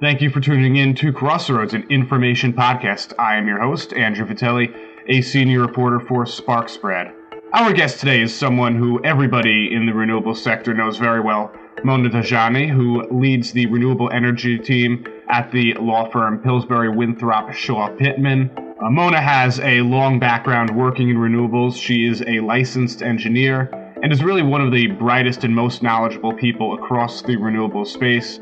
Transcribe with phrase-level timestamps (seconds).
[0.00, 3.12] Thank you for tuning in to Crossroads, an information podcast.
[3.18, 4.72] I am your host, Andrew Vitelli,
[5.08, 7.12] a senior reporter for Spark Spread.
[7.52, 11.52] Our guest today is someone who everybody in the renewable sector knows very well,
[11.82, 17.88] Mona Tajani, who leads the renewable energy team at the law firm Pillsbury Winthrop Shaw
[17.96, 18.52] Pittman.
[18.80, 21.76] Uh, Mona has a long background working in renewables.
[21.76, 23.68] She is a licensed engineer
[24.00, 28.38] and is really one of the brightest and most knowledgeable people across the renewable space.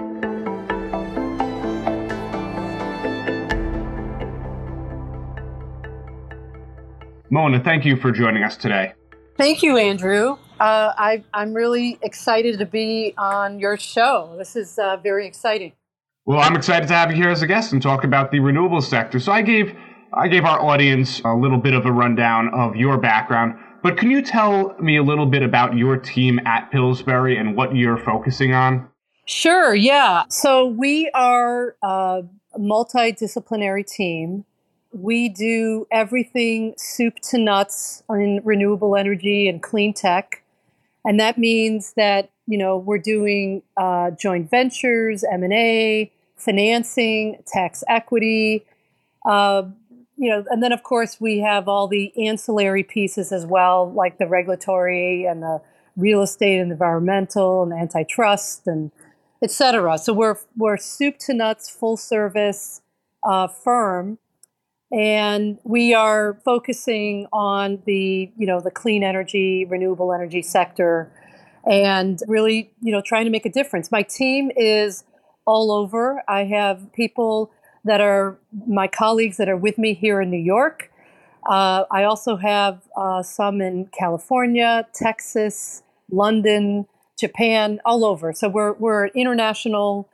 [7.36, 8.94] Mona, thank you for joining us today.
[9.36, 10.38] Thank you, Andrew.
[10.58, 14.34] Uh, I, am really excited to be on your show.
[14.38, 15.72] This is uh, very exciting.
[16.24, 18.84] Well, I'm excited to have you here as a guest and talk about the renewables
[18.84, 19.20] sector.
[19.20, 19.76] So I gave
[20.14, 24.10] I gave our audience a little bit of a rundown of your background, but can
[24.10, 28.54] you tell me a little bit about your team at Pillsbury and what you're focusing
[28.54, 28.88] on?
[29.26, 29.74] Sure.
[29.74, 30.22] Yeah.
[30.30, 32.22] So we are a
[32.58, 34.46] multidisciplinary team
[34.96, 40.42] we do everything soup to nuts in renewable energy and clean tech.
[41.04, 48.64] And that means that, you know, we're doing uh, joint ventures, M&A, financing, tax equity,
[49.24, 49.64] uh,
[50.16, 54.18] you know, and then of course we have all the ancillary pieces as well, like
[54.18, 55.60] the regulatory and the
[55.96, 58.90] real estate and environmental and antitrust and
[59.42, 59.98] et cetera.
[59.98, 62.80] So we're, we're soup to nuts, full service
[63.22, 64.18] uh, firm
[64.92, 71.10] and we are focusing on the you know the clean energy renewable energy sector
[71.68, 73.90] and really you know trying to make a difference.
[73.90, 75.04] My team is
[75.44, 76.22] all over.
[76.28, 77.50] I have people
[77.84, 80.90] that are my colleagues that are with me here in new york.
[81.48, 86.86] Uh, i also have uh, some in california texas london
[87.18, 88.32] japan all over.
[88.32, 90.08] So we're, we're an international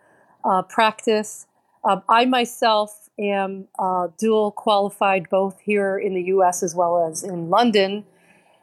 [0.45, 1.47] uh, practice.
[1.85, 7.23] Uh, i myself am uh, dual qualified both here in the US as well as
[7.23, 8.05] in London.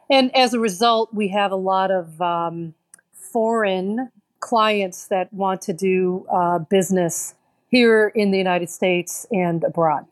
[0.09, 2.73] And as a result, we have a lot of um,
[3.13, 7.35] foreign clients that want to do uh, business
[7.69, 10.05] here in the United States and abroad.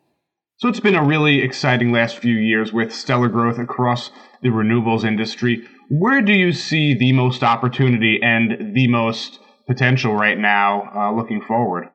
[0.57, 5.03] So it's been a really exciting last few years with stellar growth across the renewables
[5.03, 5.67] industry.
[5.89, 11.41] Where do you see the most opportunity and the most potential right now uh, looking
[11.41, 11.89] forward?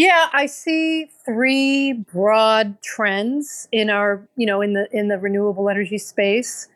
[0.00, 5.68] Yeah, I see three broad trends in our, you know, in the in the renewable
[5.68, 6.68] energy space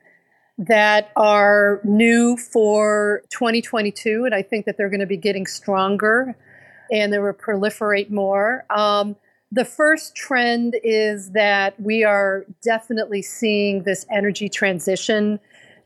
[0.59, 6.37] that are new for 2022, and I think that they're going to be getting stronger
[6.93, 8.67] and they will proliferate more.
[8.69, 9.17] Um,
[9.51, 15.41] the first trend is that we are definitely seeing this energy transition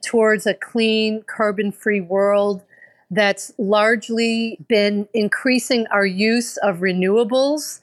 [0.05, 2.65] towards a clean, carbon free world
[3.11, 7.81] that's largely been increasing our use of renewables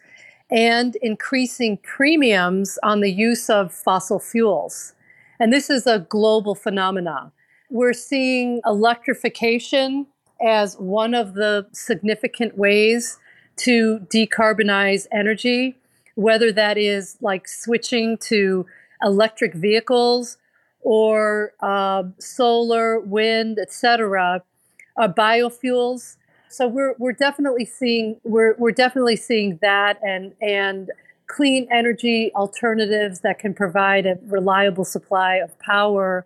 [0.52, 4.94] and increasing premiums on the use of fossil fuels.
[5.40, 7.32] And this is a global phenomenon.
[7.72, 10.06] We're seeing electrification
[10.46, 13.18] as one of the significant ways
[13.58, 15.76] to decarbonize energy,
[16.14, 18.66] whether that is like switching to
[19.02, 20.38] electric vehicles
[20.82, 24.44] or uh, solar, wind, etc
[24.98, 26.18] uh, biofuels.
[26.50, 30.90] So we're we're definitely seeing we're we're definitely seeing that and and
[31.28, 36.26] clean energy alternatives that can provide a reliable supply of power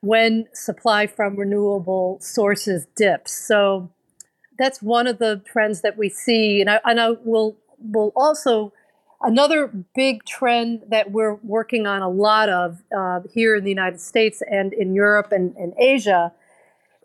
[0.00, 3.32] when supply from renewable sources dips.
[3.32, 3.90] So
[4.58, 8.72] that's one of the trends that we see, and I and I will will also
[9.20, 14.00] another big trend that we're working on a lot of uh, here in the United
[14.00, 16.32] States and in Europe and, and Asia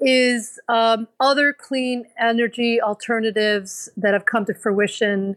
[0.04, 5.36] is um, other clean energy alternatives that have come to fruition.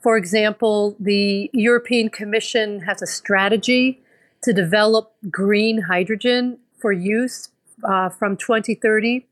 [0.00, 4.02] For example, the European Commission has a strategy
[4.42, 7.48] to develop green hydrogen for use
[7.82, 9.26] uh, from 2030.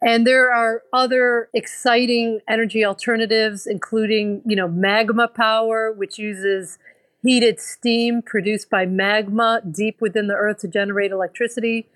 [0.00, 6.78] And there are other exciting energy alternatives, including, you know, magma power, which uses
[7.22, 11.88] heated steam produced by magma deep within the earth to generate electricity.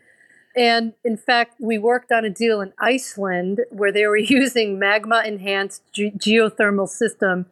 [0.56, 5.22] And in fact, we worked on a deal in Iceland where they were using magma
[5.24, 7.46] enhanced ge- geothermal system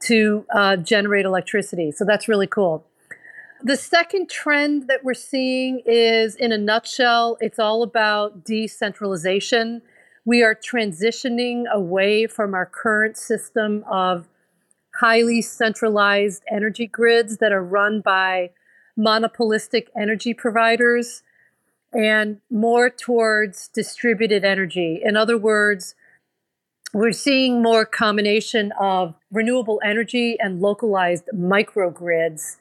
[0.00, 1.90] to uh, generate electricity.
[1.90, 2.84] So that's really cool.
[3.62, 9.82] The second trend that we're seeing is, in a nutshell, it's all about decentralization.
[10.24, 14.28] We are transitioning away from our current system of
[14.98, 18.50] highly centralized energy grids that are run by
[18.96, 21.22] monopolistic energy providers
[21.92, 25.00] and more towards distributed energy.
[25.02, 25.94] In other words,
[26.92, 32.56] we're seeing more combination of renewable energy and localized microgrids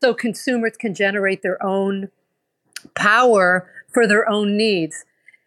[0.00, 2.08] so consumers can generate their own
[2.94, 5.04] power for their own needs.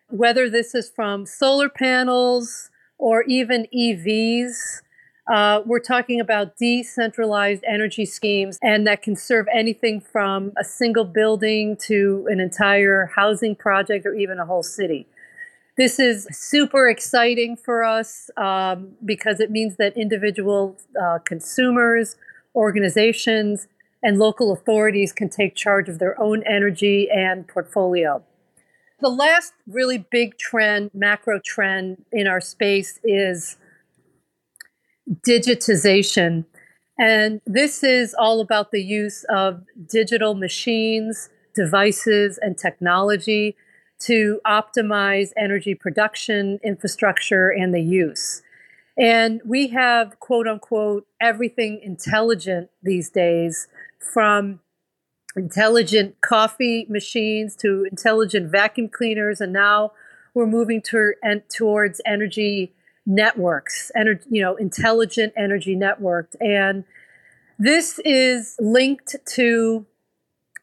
[0.09, 4.81] Whether this is from solar panels or even EVs,
[5.31, 11.05] uh, we're talking about decentralized energy schemes, and that can serve anything from a single
[11.05, 15.07] building to an entire housing project or even a whole city.
[15.77, 22.17] This is super exciting for us um, because it means that individual uh, consumers,
[22.53, 23.69] organizations,
[24.03, 28.21] and local authorities can take charge of their own energy and portfolio.
[28.99, 33.55] The last really big trend, macro trend in our space is
[35.09, 36.45] digitization.
[36.99, 43.55] And this is all about the use of digital machines, devices, and technology
[43.99, 48.41] to optimize energy production, infrastructure, and the use.
[48.97, 53.67] And we have, quote unquote, everything intelligent these days
[53.99, 54.59] from
[55.35, 59.39] intelligent coffee machines to intelligent vacuum cleaners.
[59.39, 59.93] And now
[60.33, 61.13] we're moving to,
[61.49, 62.73] towards energy
[63.05, 66.35] networks, ener- you know, intelligent energy networked.
[66.39, 66.83] And
[67.57, 69.85] this is linked to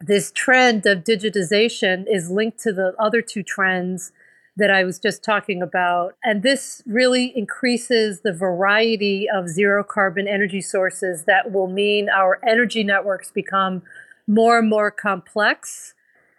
[0.00, 4.12] this trend of digitization is linked to the other two trends
[4.56, 6.17] that I was just talking about.
[6.25, 12.40] And this really increases the variety of zero carbon energy sources that will mean our
[12.46, 13.82] energy networks become
[14.26, 15.94] more and more complex.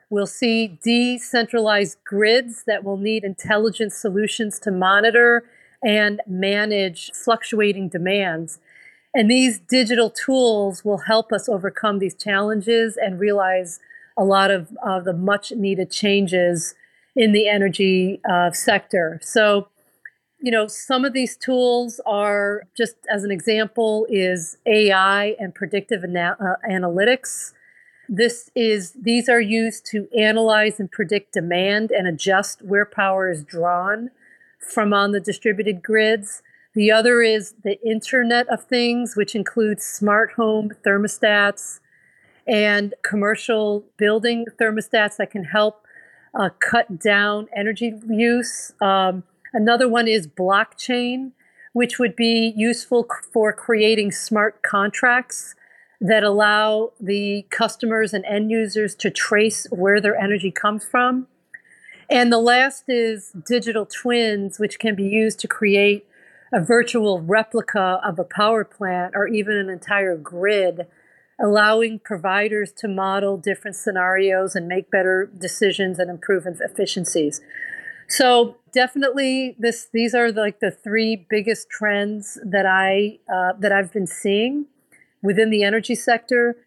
[0.09, 5.45] We'll see decentralized grids that will need intelligent solutions to monitor
[5.83, 8.59] and manage fluctuating demands.
[9.13, 13.79] And these digital tools will help us overcome these challenges and realize
[14.17, 16.75] a lot of, of the much needed changes
[17.15, 19.19] in the energy uh, sector.
[19.23, 19.67] So,
[20.41, 26.03] you know, some of these tools are just as an example is AI and predictive
[26.03, 27.53] ana- uh, analytics.
[28.07, 33.43] This is these are used to analyze and predict demand and adjust where power is
[33.43, 34.11] drawn
[34.59, 36.41] from on the distributed grids.
[36.75, 41.79] The other is the Internet of Things, which includes smart home thermostats
[42.47, 45.85] and commercial building thermostats that can help
[46.33, 48.73] uh, cut down energy use.
[48.81, 49.23] Um,
[49.53, 51.31] another one is blockchain,
[51.73, 55.55] which would be useful for creating smart contracts
[56.01, 61.27] that allow the customers and end users to trace where their energy comes from.
[62.09, 66.07] And the last is digital twins, which can be used to create
[66.51, 70.87] a virtual replica of a power plant or even an entire grid,
[71.39, 77.41] allowing providers to model different scenarios and make better decisions and improve efficiencies.
[78.07, 83.93] So definitely, this these are like the three biggest trends that I uh, that I've
[83.93, 84.65] been seeing
[85.21, 86.57] within the energy sector.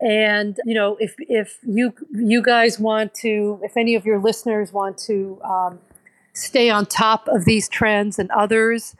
[0.00, 4.72] And you know, if if you you guys want to, if any of your listeners
[4.72, 5.78] want to um,
[6.32, 8.96] stay on top of these trends and others,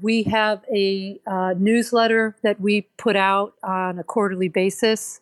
[0.00, 5.20] we have a uh, newsletter that we put out on a quarterly basis,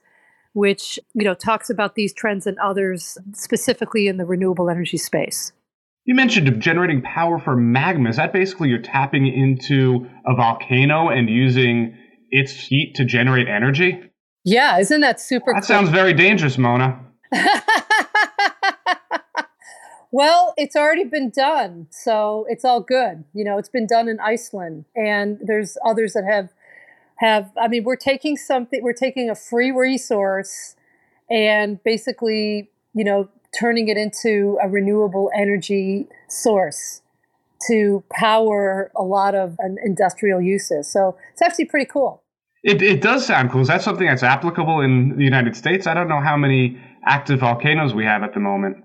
[0.53, 5.53] which you know talks about these trends and others specifically in the renewable energy space.
[6.05, 8.11] You mentioned generating power from magma.
[8.11, 11.97] Is that basically you're tapping into a volcano and using
[12.31, 14.03] its heat to generate energy?
[14.45, 15.47] Yeah, isn't that super?
[15.47, 15.55] Cool?
[15.55, 15.77] That cool?
[15.77, 17.01] sounds very dangerous, Mona.
[20.13, 23.25] well, it's already been done, so it's all good.
[23.33, 26.51] You know, it's been done in Iceland, and there's others that have
[27.17, 27.51] have.
[27.61, 28.83] I mean, we're taking something.
[28.83, 30.77] We're taking a free resource,
[31.31, 37.01] and basically, you know, turning it into a renewable energy source
[37.69, 40.91] to power a lot of um, industrial uses.
[40.91, 42.24] So it's actually pretty cool.
[42.65, 43.61] It, it does sound cool.
[43.61, 45.87] Is that something that's applicable in the United States?
[45.87, 48.83] I don't know how many active volcanoes we have at the moment.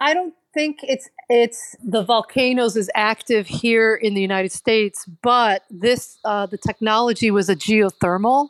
[0.00, 5.62] I don't think it's it's the volcanoes is active here in the United States, but
[5.70, 8.48] this uh, the technology was a geothermal,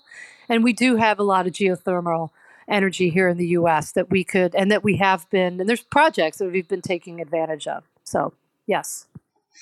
[0.49, 2.31] and we do have a lot of geothermal
[2.67, 3.93] energy here in the U.S.
[3.93, 7.21] that we could and that we have been and there's projects that we've been taking
[7.21, 7.85] advantage of.
[8.05, 8.33] So
[8.67, 9.07] yes.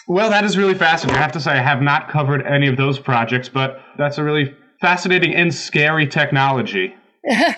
[0.06, 1.18] Well, that is really fascinating.
[1.18, 4.22] I have to say I have not covered any of those projects, but that's a
[4.22, 6.94] really fascinating and scary technology.
[7.24, 7.54] hey,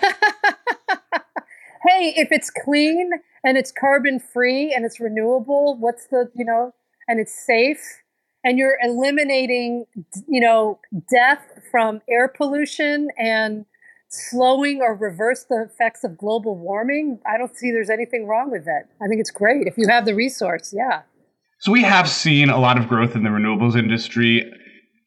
[2.16, 3.10] if it's clean
[3.44, 6.74] and it's carbon free and it's renewable, what's the, you know,
[7.08, 8.02] and it's safe
[8.44, 9.86] and you're eliminating,
[10.28, 13.66] you know, death from air pollution and
[14.08, 18.64] slowing or reverse the effects of global warming, I don't see there's anything wrong with
[18.64, 18.88] that.
[19.00, 20.74] I think it's great if you have the resource.
[20.76, 21.02] Yeah.
[21.60, 24.50] So we have seen a lot of growth in the renewables industry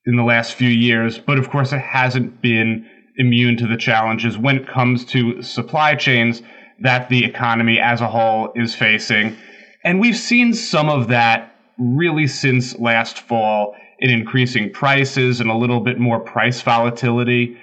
[0.05, 2.86] in the last few years, but of course it hasn't been
[3.17, 6.41] immune to the challenges when it comes to supply chains
[6.81, 9.36] that the economy as a whole is facing.
[9.83, 15.55] And we've seen some of that really since last fall in increasing prices and a
[15.55, 17.57] little bit more price volatility.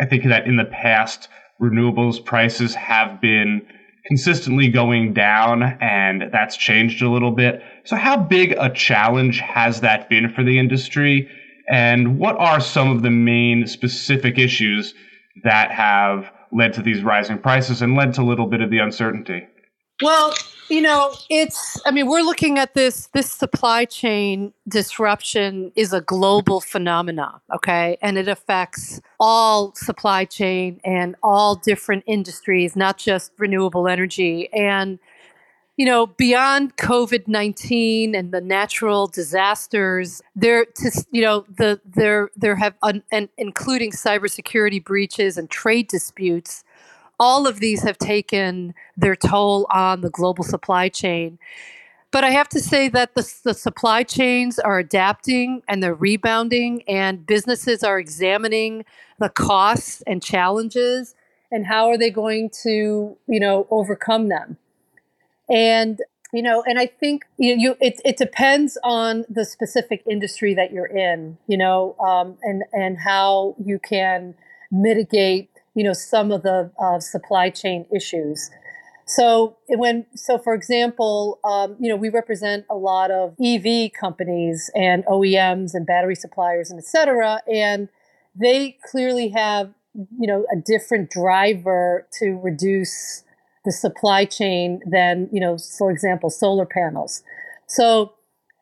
[0.00, 1.28] I think that in the past,
[1.60, 3.62] renewables prices have been
[4.06, 7.62] consistently going down, and that's changed a little bit.
[7.84, 11.28] So, how big a challenge has that been for the industry?
[11.68, 14.94] And what are some of the main specific issues
[15.44, 18.78] that have led to these rising prices and led to a little bit of the
[18.78, 19.46] uncertainty?
[20.02, 20.34] Well,
[20.68, 26.00] you know, it's I mean, we're looking at this this supply chain disruption is a
[26.00, 27.98] global phenomenon, okay?
[28.00, 34.52] And it affects all supply chain and all different industries, not just renewable energy.
[34.52, 34.98] And
[35.76, 42.30] you know, beyond COVID nineteen and the natural disasters, there, to, you know, the there
[42.36, 46.64] there have un, and including cybersecurity breaches and trade disputes.
[47.18, 51.38] All of these have taken their toll on the global supply chain.
[52.10, 56.82] But I have to say that the, the supply chains are adapting and they're rebounding,
[56.86, 58.84] and businesses are examining
[59.18, 61.14] the costs and challenges
[61.50, 64.58] and how are they going to, you know, overcome them
[65.48, 66.00] and
[66.32, 70.72] you know and i think you, you it, it depends on the specific industry that
[70.72, 74.34] you're in you know um, and and how you can
[74.70, 78.50] mitigate you know some of the uh, supply chain issues.
[79.04, 83.66] So when so for example um, you know we represent a lot of ev
[83.98, 87.88] companies and oems and battery suppliers and et cetera and
[88.34, 93.24] they clearly have you know a different driver to reduce
[93.64, 97.22] the supply chain than you know for example solar panels.
[97.66, 98.12] So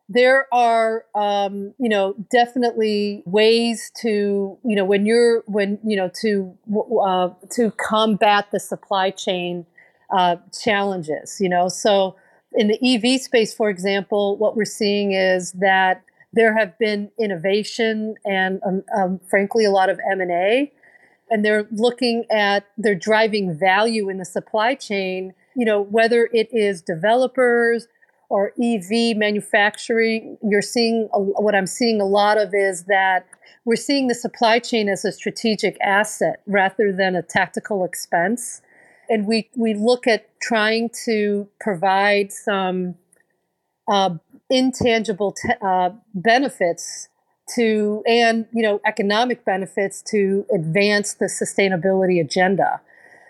[0.08, 6.10] there are um, you know definitely ways to you know when you're when you know
[6.20, 6.56] to
[7.02, 9.64] uh, to combat the supply chain
[10.14, 11.68] uh, challenges you know?
[11.68, 12.16] So
[12.52, 16.02] in the ev space for example what we're seeing is that
[16.32, 20.68] there have been innovation and um, um, frankly a lot of m&a and
[21.44, 26.82] they're looking at they're driving value in the supply chain you know whether it is
[26.82, 27.86] developers
[28.28, 33.26] or ev manufacturing you're seeing what i'm seeing a lot of is that
[33.64, 38.62] we're seeing the supply chain as a strategic asset rather than a tactical expense.
[39.08, 42.94] And we we look at trying to provide some
[43.88, 44.16] uh,
[44.48, 47.08] intangible te- uh, benefits
[47.54, 52.80] to and you know economic benefits to advance the sustainability agenda.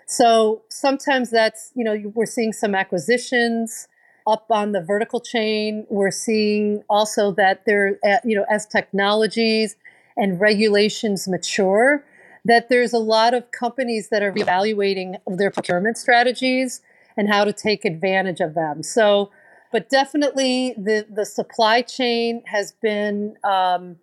[0.05, 3.87] So sometimes that's you know we're seeing some acquisitions
[4.27, 5.85] up on the vertical chain.
[5.89, 9.75] We're seeing also that there uh, you know as technologies
[10.17, 12.03] and regulations mature
[12.43, 16.81] that there's a lot of companies that are evaluating their procurement strategies
[17.15, 18.81] and how to take advantage of them.
[18.83, 19.31] So
[19.71, 23.97] but definitely the the supply chain has been um,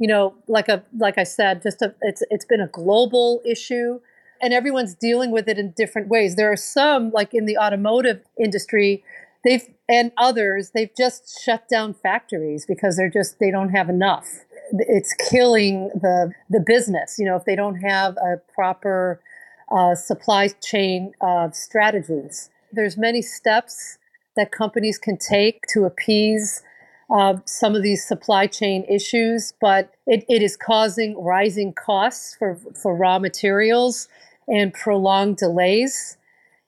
[0.00, 4.00] you know, like a like I said, just a it's it's been a global issue
[4.40, 6.36] and everyone's dealing with it in different ways.
[6.36, 9.04] There are some like in the automotive industry,
[9.44, 14.26] they've and others, they've just shut down factories because they're just they don't have enough.
[14.72, 19.20] It's killing the the business, you know, if they don't have a proper
[19.70, 22.48] uh, supply chain uh, strategies.
[22.72, 23.98] There's many steps
[24.34, 26.62] that companies can take to appease
[27.10, 32.56] uh, some of these supply chain issues, but it, it is causing rising costs for,
[32.80, 34.08] for raw materials
[34.46, 36.16] and prolonged delays.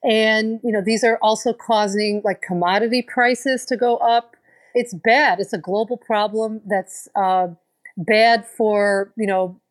[0.03, 4.35] And you know these are also causing like commodity prices to go up.
[4.75, 5.39] It's bad.
[5.39, 7.47] It's a global problem that's uh,
[7.95, 9.61] bad for you know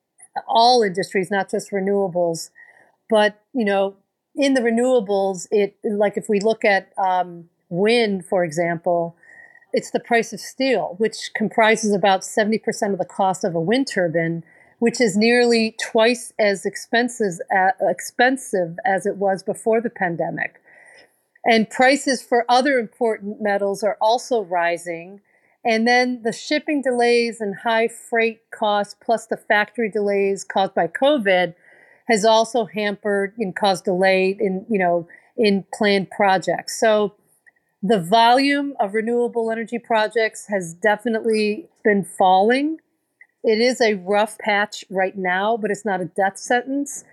[0.48, 2.48] all industries, not just renewables.
[3.10, 3.96] But you know
[4.34, 9.16] in the renewables, it like if we look at um, wind, for example,
[9.72, 13.86] it's the price of steel, which comprises about 70% of the cost of a wind
[13.86, 14.44] turbine,
[14.78, 20.60] which is nearly twice as expensive, uh, expensive as it was before the pandemic.
[21.44, 25.20] And prices for other important metals are also rising.
[25.64, 30.88] And then the shipping delays and high freight costs, plus the factory delays caused by
[30.88, 31.54] COVID,
[32.08, 36.78] has also hampered and caused delay in, you know, in planned projects.
[36.78, 37.14] So
[37.82, 42.78] the volume of renewable energy projects has definitely been falling.
[43.42, 47.04] It is a rough patch right now, but it's not a death sentence.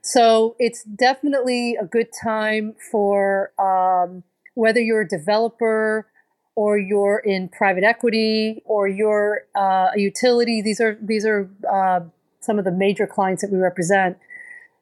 [0.00, 4.22] So it's definitely a good time for um,
[4.54, 6.06] whether you're a developer
[6.54, 10.62] or you're in private equity, or you're uh, a utility.
[10.62, 12.00] These are these are uh,
[12.40, 14.16] some of the major clients that we represent.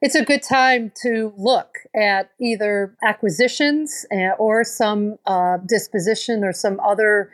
[0.01, 6.53] It's a good time to look at either acquisitions uh, or some uh, disposition or
[6.53, 7.31] some other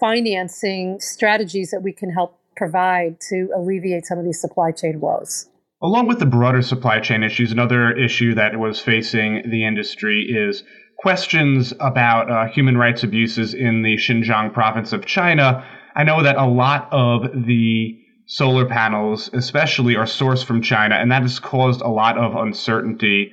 [0.00, 5.48] financing strategies that we can help provide to alleviate some of these supply chain woes.
[5.82, 10.64] Along with the broader supply chain issues, another issue that was facing the industry is
[10.98, 15.66] questions about uh, human rights abuses in the Xinjiang province of China.
[15.94, 21.10] I know that a lot of the solar panels, especially, are sourced from China, and
[21.10, 23.32] that has caused a lot of uncertainty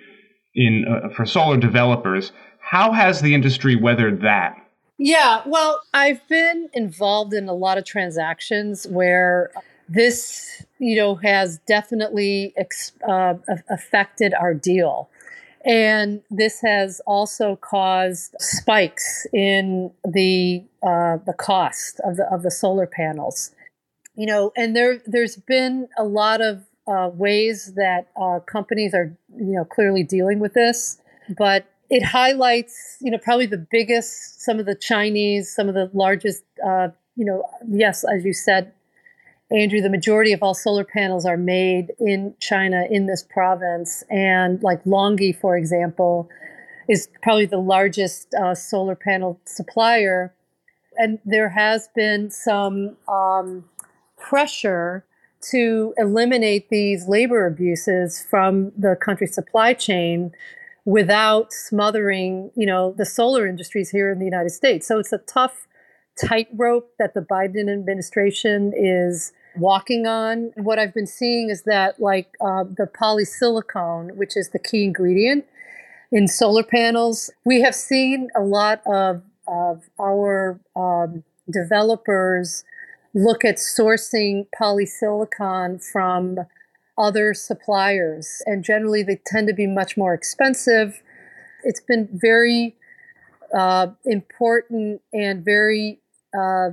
[0.55, 2.31] in uh, for solar developers.
[2.59, 4.55] How has the industry weathered that?
[4.97, 9.51] Yeah, well, I've been involved in a lot of transactions where
[9.89, 12.53] this, you know, has definitely
[13.07, 13.33] uh,
[13.69, 15.09] affected our deal.
[15.65, 22.51] And this has also caused spikes in the uh, the cost of the of the
[22.51, 23.51] solar panels.
[24.15, 29.15] You know, and there there's been a lot of uh, ways that uh, companies are
[29.35, 31.01] you know clearly dealing with this,
[31.37, 35.89] but it highlights you know probably the biggest, some of the Chinese, some of the
[35.93, 36.43] largest.
[36.65, 38.73] Uh, you know, yes, as you said,
[39.51, 44.03] Andrew, the majority of all solar panels are made in China in this province.
[44.09, 46.27] And like LONGi, for example,
[46.89, 50.33] is probably the largest uh, solar panel supplier.
[50.97, 53.65] And there has been some um,
[54.29, 55.05] pressure
[55.51, 60.31] to eliminate these labor abuses from the country's supply chain
[60.85, 64.87] without smothering, you know, the solar industries here in the United States.
[64.87, 65.67] So it's a tough
[66.21, 70.51] tightrope that the Biden administration is walking on.
[70.55, 75.45] What I've been seeing is that, like uh, the polysilicon, which is the key ingredient
[76.11, 82.63] in solar panels, we have seen a lot of, of our um, developers
[83.13, 86.39] look at sourcing polysilicon from
[86.97, 88.41] other suppliers.
[88.45, 91.01] And generally, they tend to be much more expensive.
[91.63, 92.75] It's been very
[93.53, 95.99] uh, important and very
[96.37, 96.71] uh,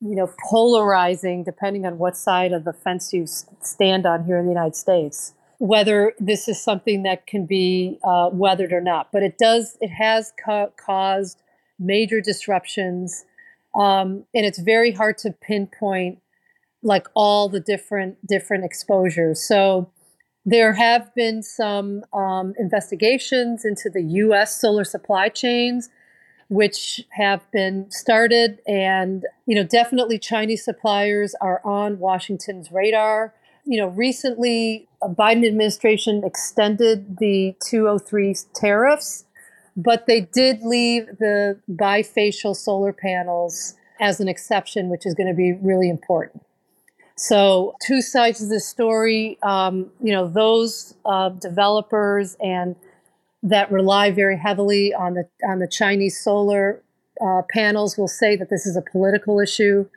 [0.00, 4.44] you know, polarizing depending on what side of the fence you stand on here in
[4.44, 5.34] the United States.
[5.58, 9.88] Whether this is something that can be uh, weathered or not, but it does, it
[9.88, 11.42] has ca- caused
[11.78, 13.24] major disruptions,
[13.76, 16.20] um, and it's very hard to pinpoint
[16.82, 19.42] like all the different different exposures.
[19.46, 19.90] So
[20.44, 24.60] there have been some um, investigations into the U.S.
[24.60, 25.90] solar supply chains
[26.48, 28.60] which have been started.
[28.66, 33.34] And, you know, definitely Chinese suppliers are on Washington's radar.
[33.64, 39.24] You know, recently, a Biden administration extended the 203 tariffs,
[39.76, 45.34] but they did leave the bifacial solar panels as an exception, which is going to
[45.34, 46.42] be really important.
[47.18, 49.38] So, two sides of the story.
[49.42, 52.76] Um, you know, those uh, developers and
[53.42, 56.82] that rely very heavily on the on the Chinese solar
[57.24, 59.88] uh, panels will say that this is a political issue.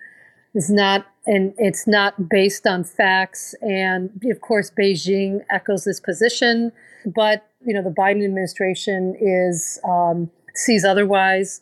[0.54, 3.54] It's not, and it's not based on facts.
[3.62, 6.72] And of course, Beijing echoes this position,
[7.06, 11.62] but you know the Biden administration is um, sees otherwise.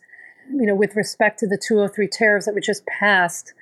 [0.50, 3.52] You know, with respect to the 203 tariffs that were just passed,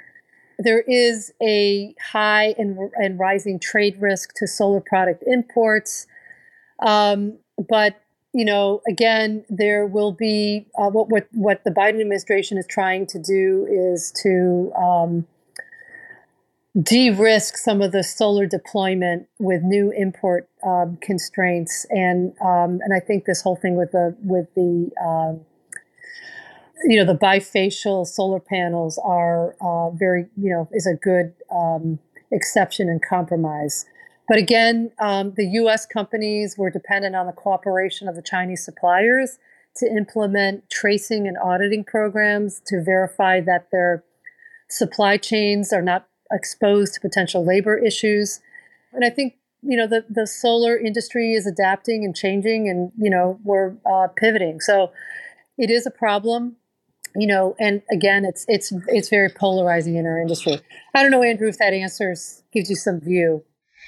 [0.58, 6.06] there is a high and, and rising trade risk to solar product imports.
[6.78, 8.00] Um, but
[8.32, 13.06] you know, again, there will be uh, what what what the Biden administration is trying
[13.08, 15.26] to do is to um,
[16.82, 23.00] de-risk some of the solar deployment with new import um, constraints, and um, and I
[23.00, 25.40] think this whole thing with the with the um,
[26.84, 31.98] you know the bifacial solar panels are uh, very you know is a good um,
[32.30, 33.86] exception and compromise.
[34.28, 39.38] But again, um, the US companies were dependent on the cooperation of the Chinese suppliers
[39.76, 44.02] to implement tracing and auditing programs to verify that their
[44.68, 48.40] supply chains are not exposed to potential labor issues.
[48.92, 53.10] And I think you know the, the solar industry is adapting and changing and you
[53.10, 54.92] know we're uh, pivoting so
[55.56, 56.56] it is a problem
[57.16, 60.60] you know and again it's it's it's very polarizing in our industry
[60.94, 63.42] i don't know andrew if that answers gives you some view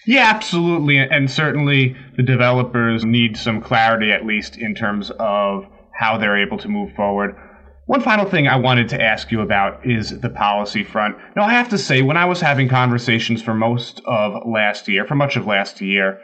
[0.06, 0.96] yeah, absolutely.
[0.96, 6.56] And certainly the developers need some clarity, at least in terms of how they're able
[6.58, 7.36] to move forward.
[7.88, 11.16] One final thing I wanted to ask you about is the policy front.
[11.34, 15.06] Now, I have to say, when I was having conversations for most of last year,
[15.06, 16.20] for much of last year,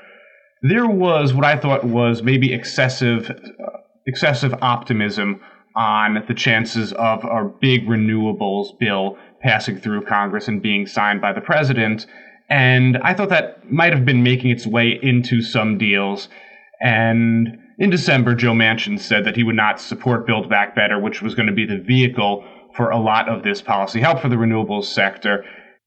[0.60, 5.40] there was what I thought was maybe excessive, uh, excessive optimism
[5.74, 11.32] on the chances of a big renewables bill passing through Congress and being signed by
[11.32, 12.04] the president.
[12.50, 16.28] And I thought that might have been making its way into some deals.
[16.84, 21.22] And in December, Joe Manchin said that he would not support Build Back Better, which
[21.22, 22.44] was going to be the vehicle
[22.76, 25.44] for a lot of this policy help for the renewables sector.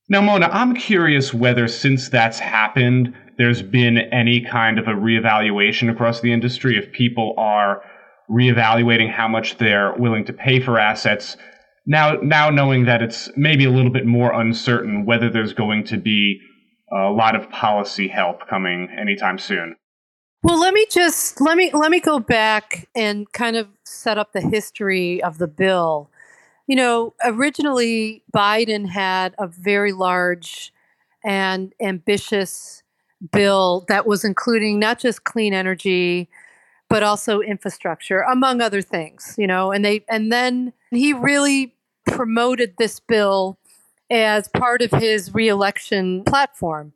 [0.09, 5.91] Now, Mona, I'm curious whether since that's happened, there's been any kind of a reevaluation
[5.91, 7.83] across the industry if people are
[8.29, 11.37] reevaluating how much they're willing to pay for assets
[11.85, 15.97] now now knowing that it's maybe a little bit more uncertain whether there's going to
[15.97, 16.37] be
[16.91, 19.77] a lot of policy help coming anytime soon
[20.47, 24.31] well let me just let me let me go back and kind of set up
[24.31, 26.09] the history of the bill.
[26.67, 30.73] You know originally biden had a very large
[31.23, 32.81] and ambitious
[33.31, 36.29] bill that was including not just clean energy
[36.89, 41.73] but also infrastructure among other things you know and they and then he really
[42.05, 43.57] promoted this bill
[44.09, 46.93] as part of his reelection platform.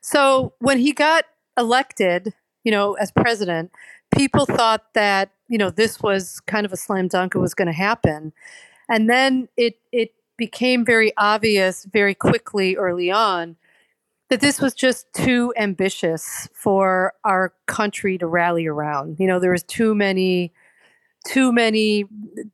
[0.00, 1.24] So when he got
[1.58, 2.32] elected
[2.64, 3.70] you know as president
[4.14, 7.66] people thought that you know this was kind of a slam dunk it was going
[7.66, 8.32] to happen
[8.88, 13.56] and then it it became very obvious very quickly early on
[14.28, 19.18] that this was just too ambitious for our country to rally around.
[19.18, 20.52] You know, there was too many
[21.26, 22.04] too many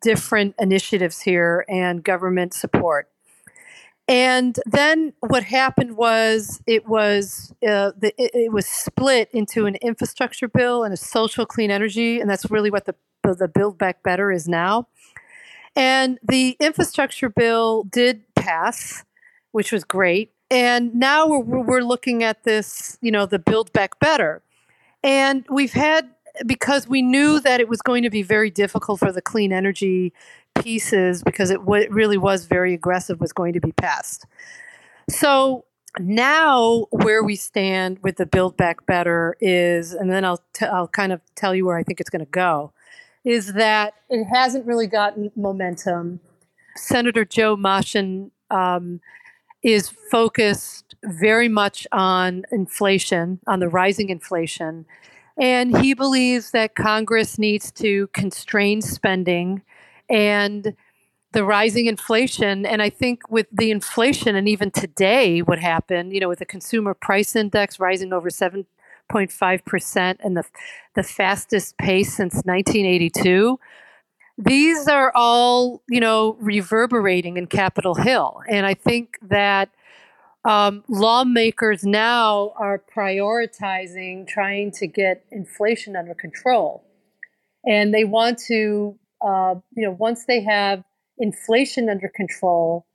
[0.00, 3.08] different initiatives here and government support.
[4.06, 9.76] And then what happened was it was uh, the, it, it, was split into an
[9.76, 14.02] infrastructure bill and a social clean energy, and that's really what the the Build Back
[14.02, 14.86] Better is now.
[15.74, 19.04] And the infrastructure bill did pass,
[19.52, 20.32] which was great.
[20.50, 24.42] And now we're, we're looking at this, you know, the Build Back Better.
[25.02, 26.10] And we've had,
[26.46, 30.12] because we knew that it was going to be very difficult for the clean energy
[30.60, 34.26] pieces, because it w- really was very aggressive, was going to be passed.
[35.08, 35.64] So
[35.98, 40.88] now where we stand with the Build Back Better is, and then I'll, t- I'll
[40.88, 42.72] kind of tell you where I think it's going to go,
[43.24, 46.20] is that it hasn't really gotten momentum.
[46.76, 49.00] Senator Joe Manchin um,
[49.62, 54.84] is focused very much on inflation, on the rising inflation.
[55.40, 59.62] And he believes that Congress needs to constrain spending
[60.08, 60.74] and
[61.32, 62.64] the rising inflation.
[62.64, 66.46] And I think with the inflation, and even today, what happened, you know, with the
[66.46, 70.44] consumer price index rising over 7.5% and the,
[70.94, 73.58] the fastest pace since 1982,
[74.38, 78.40] these are all, you know, reverberating in Capitol Hill.
[78.48, 79.70] And I think that
[80.44, 86.84] um, lawmakers now are prioritizing trying to get inflation under control.
[87.64, 90.84] And they want to, uh, you know, once they have
[91.18, 92.86] inflation under control,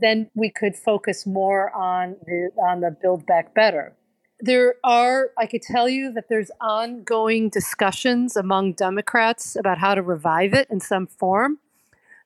[0.00, 3.94] then we could focus more on the on the build back better.
[4.40, 10.02] There are i could tell you that there's ongoing discussions among democrats about how to
[10.02, 11.60] revive it in some form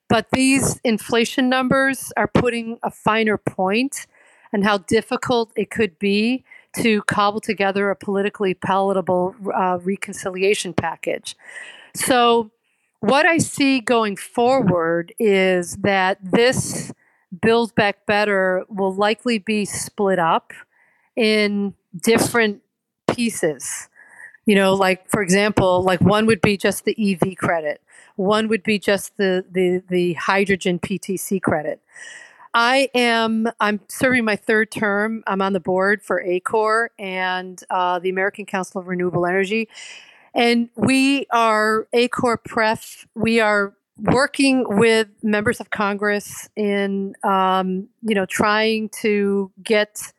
[0.08, 4.06] but these inflation numbers are putting a finer point
[4.52, 6.44] and how difficult it could be
[6.76, 11.36] to cobble together a politically palatable uh, reconciliation package.
[11.94, 12.50] So
[13.00, 16.92] what i see going forward is that this
[17.42, 20.52] build back better will likely be split up
[21.16, 22.62] in different
[23.10, 23.88] pieces.
[24.46, 27.82] You know, like for example, like one would be just the EV credit,
[28.16, 31.80] one would be just the the the hydrogen PTC credit.
[32.54, 35.22] I am I'm serving my third term.
[35.26, 39.68] I'm on the board for ACORE and uh, the American Council of Renewable Energy,
[40.34, 43.06] and we are ACORE Pref.
[43.14, 50.12] We are working with members of Congress in um, you know trying to get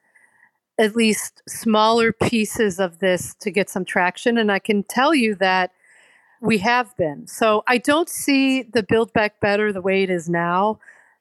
[0.80, 4.38] at least smaller pieces of this to get some traction.
[4.38, 5.72] And I can tell you that
[6.42, 7.28] we have been.
[7.28, 10.80] So I don't see the Build Back Better the way it is now,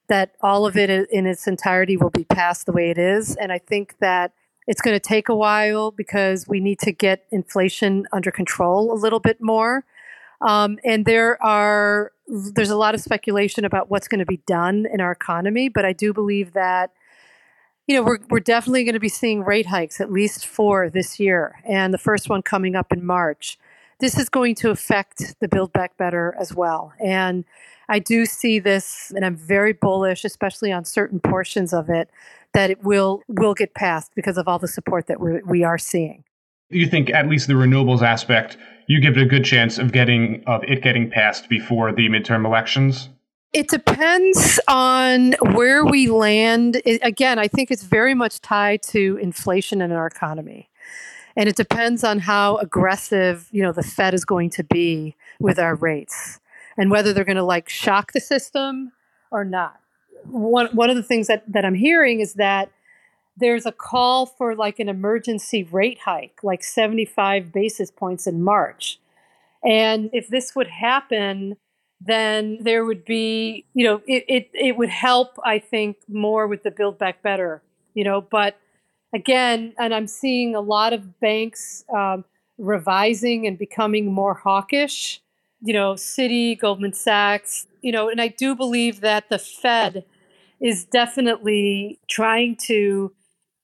[0.09, 3.35] that all of it in its entirety will be passed the way it is.
[3.35, 4.33] And I think that
[4.69, 8.99] it's going to take a while because we need to get inflation under control a
[8.99, 9.85] little bit more.
[10.43, 14.87] Um, and there are there's a lot of speculation about what's going to be done
[14.93, 16.93] in our economy, but I do believe that
[17.87, 21.19] you know, we're, we're definitely going to be seeing rate hikes, at least four this
[21.19, 23.59] year, and the first one coming up in March.
[23.99, 26.93] This is going to affect the Build Back Better as well.
[27.03, 27.47] And
[27.89, 32.11] I do see this, and I'm very bullish, especially on certain portions of it,
[32.55, 35.79] that it will will get passed because of all the support that we're, we are
[35.79, 36.25] seeing.
[36.71, 38.57] you think at least the renewables aspect,
[38.87, 42.45] you give it a good chance of getting of it getting passed before the midterm
[42.45, 43.09] elections?
[43.55, 46.83] It depends on where we land.
[46.85, 50.69] It, again, I think it's very much tied to inflation in our economy.
[51.35, 55.59] And it depends on how aggressive, you know, the Fed is going to be with
[55.59, 56.41] our rates
[56.77, 58.93] and whether they're going to like shock the system
[59.31, 59.81] or not.
[60.25, 62.71] One, one of the things that, that I'm hearing is that
[63.37, 68.99] there's a call for like an emergency rate hike, like 75 basis points in March.
[69.65, 71.57] And if this would happen,
[72.01, 76.63] then there would be, you know, it, it, it would help, I think, more with
[76.63, 77.63] the Build Back Better,
[77.95, 78.21] you know.
[78.21, 78.57] But
[79.13, 82.25] again, and I'm seeing a lot of banks um,
[82.57, 85.21] revising and becoming more hawkish,
[85.61, 90.05] you know, Citi, Goldman Sachs, you know, and I do believe that the Fed
[90.61, 93.12] is definitely trying to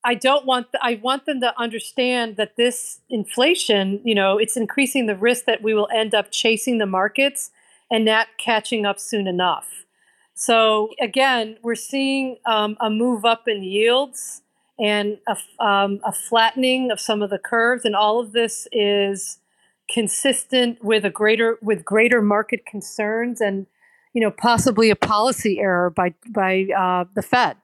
[0.07, 5.07] I don't want I want them to understand that this inflation, you know, it's increasing
[5.07, 7.49] the risk that we will end up chasing the markets
[7.89, 9.85] and not catching up soon enough.
[10.35, 14.43] So again, we're seeing um, a move up in yields
[14.77, 19.39] and a, um, a flattening of some of the curves, and all of this is
[19.91, 23.67] consistent with a greater with greater market concerns and
[24.13, 27.57] you know possibly a policy error by by uh, the Fed.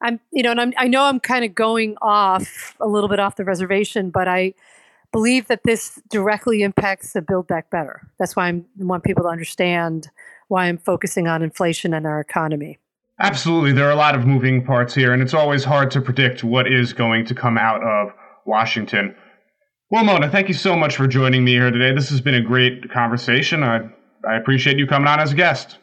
[0.00, 3.18] I'm, you know, and I'm, I know I'm kind of going off a little bit
[3.18, 4.52] off the reservation, but I
[5.12, 8.02] believe that this directly impacts the Build Back Better.
[8.18, 10.10] That's why I want people to understand
[10.48, 12.78] why I'm focusing on inflation and our economy.
[13.20, 13.72] Absolutely.
[13.72, 16.70] There are a lot of moving parts here, and it's always hard to predict what
[16.70, 18.12] is going to come out of
[18.44, 19.14] Washington.
[19.90, 21.94] Well, Mona, thank you so much for joining me here today.
[21.94, 23.62] This has been a great conversation.
[23.62, 23.88] I,
[24.26, 25.78] I appreciate you coming on as a guest.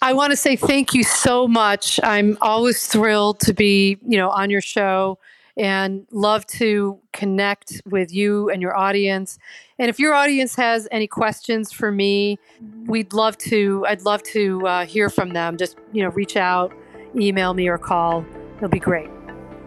[0.00, 2.00] I want to say thank you so much.
[2.02, 5.18] I'm always thrilled to be, you know, on your show
[5.56, 9.38] and love to connect with you and your audience.
[9.78, 12.38] And if your audience has any questions for me,
[12.86, 13.84] we'd love to.
[13.86, 15.56] I'd love to uh, hear from them.
[15.56, 16.72] Just you know, reach out,
[17.14, 18.24] email me, or call.
[18.56, 19.10] It'll be great.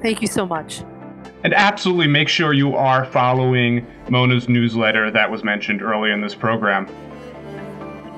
[0.02, 0.84] Thank you so much.
[1.48, 6.36] And absolutely make sure you are following Mona's newsletter that was mentioned early in this
[6.36, 6.90] program.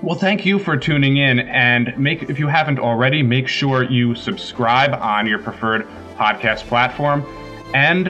[0.01, 4.15] Well, thank you for tuning in, and make if you haven't already, make sure you
[4.15, 5.87] subscribe on your preferred
[6.17, 7.23] podcast platform,
[7.75, 8.07] and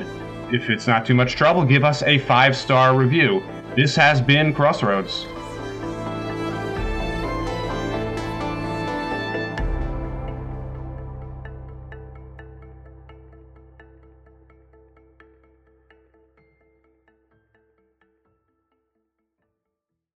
[0.54, 3.44] if it's not too much trouble, give us a five star review.
[3.76, 5.26] This has been Crossroads.